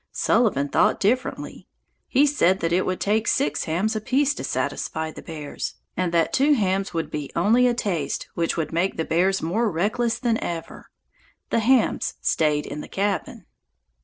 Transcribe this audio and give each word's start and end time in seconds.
Sullivan 0.13 0.67
thought 0.67 0.99
differently; 0.99 1.67
he 2.07 2.25
said 2.25 2.59
that 2.61 2.73
it 2.73 2.87
would 2.87 2.99
take 2.99 3.27
six 3.27 3.65
hams 3.65 3.95
apiece 3.95 4.33
to 4.33 4.43
satisfy 4.43 5.11
the 5.11 5.21
bears, 5.21 5.75
and 5.95 6.11
that 6.11 6.33
two 6.33 6.53
hams 6.53 6.91
would 6.91 7.11
be 7.11 7.31
only 7.35 7.67
a 7.67 7.75
taste 7.75 8.27
which 8.33 8.57
would 8.57 8.73
make 8.73 8.97
the 8.97 9.05
bears 9.05 9.43
more 9.43 9.69
reckless 9.71 10.17
than 10.17 10.39
ever. 10.39 10.89
The 11.51 11.59
hams 11.59 12.15
stayed 12.19 12.65
in 12.65 12.81
the 12.81 12.87
cabin. 12.87 13.45